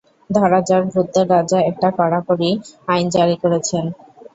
[0.29, 2.49] ধরা যাক, ভূতদের রাজা একটা কড়াকড়ি
[2.87, 3.85] আইন জারি করেছেন।